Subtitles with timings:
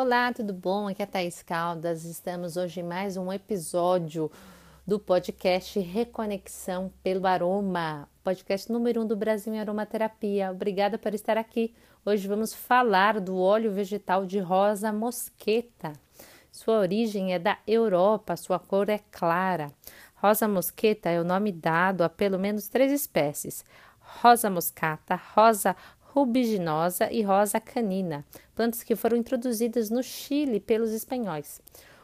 [0.00, 0.86] Olá, tudo bom?
[0.86, 2.04] Aqui é a Thaís Caldas.
[2.04, 4.30] Estamos hoje em mais um episódio
[4.86, 10.52] do podcast Reconexão pelo Aroma, podcast número um do Brasil em aromaterapia.
[10.52, 11.74] Obrigada por estar aqui.
[12.06, 15.92] Hoje vamos falar do óleo vegetal de rosa mosqueta.
[16.52, 19.72] Sua origem é da Europa, sua cor é clara.
[20.14, 23.64] Rosa mosqueta é o nome dado a pelo menos três espécies:
[23.98, 25.74] rosa moscata, rosa
[26.18, 31.60] rubiginosa e rosa canina, plantas que foram introduzidas no Chile pelos espanhóis.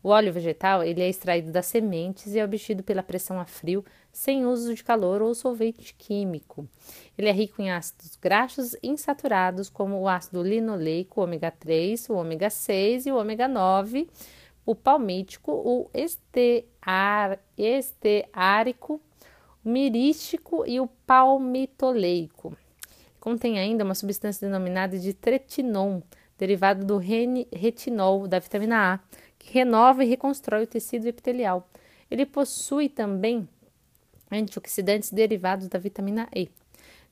[0.00, 3.84] O óleo vegetal ele é extraído das sementes e é obtido pela pressão a frio,
[4.12, 6.68] sem uso de calor ou solvente químico.
[7.18, 12.48] Ele é rico em ácidos graxos insaturados, como o ácido linoleico, ômega 3, o ômega
[12.48, 14.08] 6 e o ômega 9,
[14.64, 19.00] o palmítico, o estear, esteárico,
[19.64, 22.56] o mirístico e o palmitoleico.
[23.26, 26.00] Contém ainda uma substância denominada de tretinon,
[26.38, 29.00] derivado do retinol da vitamina A,
[29.36, 31.68] que renova e reconstrói o tecido epitelial.
[32.08, 33.48] Ele possui também
[34.30, 36.48] antioxidantes derivados da vitamina E.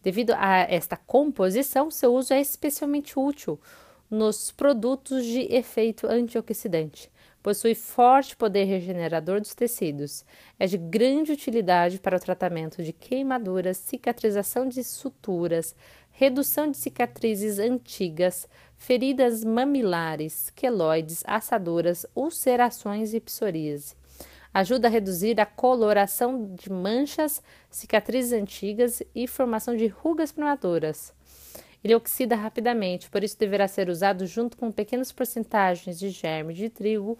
[0.05, 3.61] Devido a esta composição, seu uso é especialmente útil
[4.09, 7.11] nos produtos de efeito antioxidante.
[7.45, 10.25] Possui forte poder regenerador dos tecidos.
[10.59, 15.77] É de grande utilidade para o tratamento de queimaduras, cicatrização de suturas,
[16.11, 23.95] redução de cicatrizes antigas, feridas mamilares, queloides, assaduras, ulcerações e psoríase.
[24.55, 31.13] Ajuda a reduzir a coloração de manchas, cicatrizes antigas e formação de rugas prematuras.
[31.85, 36.71] Ele oxida rapidamente, por isso deverá ser usado junto com pequenas porcentagens de germe de
[36.71, 37.19] trigo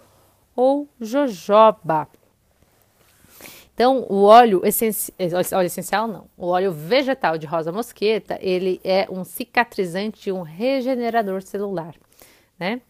[0.57, 2.09] ou jojoba.
[3.75, 5.13] Então, o óleo, essenci...
[5.53, 10.41] óleo essencial não, o óleo vegetal de rosa mosqueta, ele é um cicatrizante e um
[10.41, 11.95] regenerador celular,
[12.59, 12.81] né?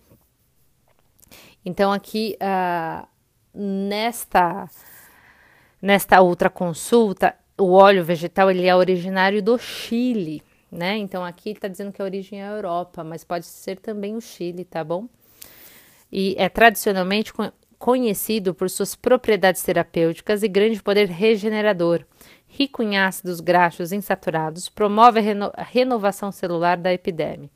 [1.64, 3.08] Então, aqui, uh,
[3.52, 4.68] nesta,
[5.82, 10.42] nesta outra consulta, o óleo vegetal, ele é originário do Chile,
[10.74, 10.96] né?
[10.98, 14.20] Então, aqui está dizendo que a origem é a Europa, mas pode ser também o
[14.20, 15.08] Chile, tá bom?
[16.16, 17.32] e é tradicionalmente
[17.76, 22.04] conhecido por suas propriedades terapêuticas e grande poder regenerador.
[22.46, 27.50] Rico em ácidos graxos insaturados, promove a, reno a renovação celular da epidemia.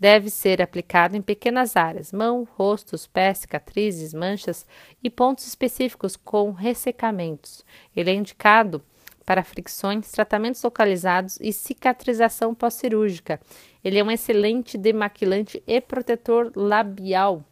[0.00, 4.64] Deve ser aplicado em pequenas áreas, mão, rostos, pés, cicatrizes, manchas
[5.04, 7.62] e pontos específicos com ressecamentos.
[7.94, 8.82] Ele é indicado
[9.28, 13.38] para fricções, tratamentos localizados e cicatrização pós-cirúrgica.
[13.84, 17.44] Ele é um excelente demaquilante e protetor labial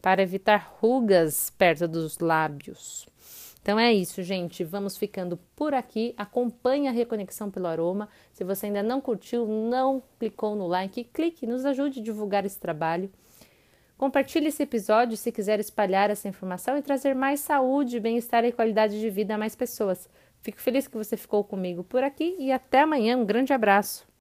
[0.00, 3.08] para evitar rugas perto dos lábios.
[3.60, 4.62] Então é isso, gente.
[4.62, 6.14] Vamos ficando por aqui.
[6.16, 8.08] Acompanhe a Reconexão pelo Aroma.
[8.32, 12.60] Se você ainda não curtiu, não clicou no like, clique, nos ajude a divulgar esse
[12.60, 13.10] trabalho.
[13.98, 19.00] Compartilhe esse episódio se quiser espalhar essa informação e trazer mais saúde, bem-estar e qualidade
[19.00, 20.08] de vida a mais pessoas.
[20.46, 23.16] Fico feliz que você ficou comigo por aqui e até amanhã.
[23.16, 24.06] Um grande abraço.